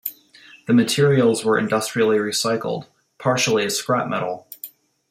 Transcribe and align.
The 0.65 0.73
materials 0.73 1.45
were 1.45 1.59
industrially 1.59 2.17
recycled, 2.17 2.87
partially 3.19 3.65
as 3.65 3.77
scrap 3.77 4.07
metal. 4.09 4.47